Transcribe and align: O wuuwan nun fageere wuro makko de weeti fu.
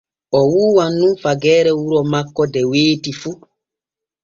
O 0.37 0.39
wuuwan 0.51 0.91
nun 0.99 1.13
fageere 1.23 1.71
wuro 1.79 1.99
makko 2.11 2.43
de 2.53 2.61
weeti 2.71 3.11
fu. 3.19 3.31